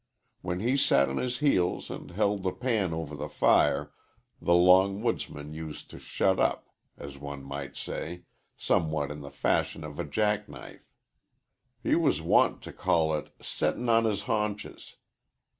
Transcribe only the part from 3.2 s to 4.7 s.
fire, the